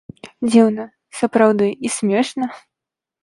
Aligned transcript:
Дзіўна, 0.51 0.85
сапраўды, 1.19 1.67
і 1.87 1.91
смешна? 1.97 2.45